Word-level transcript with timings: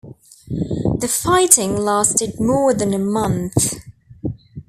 The 0.47 1.07
fighting 1.07 1.77
lasted 1.77 2.39
more 2.39 2.73
than 2.73 2.91
a 2.91 2.97
month. 2.97 3.77